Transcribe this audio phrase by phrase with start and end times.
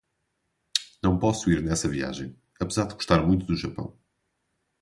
[1.03, 3.95] Não posso ir nessa viagem, apesar de gostar muito do Japão.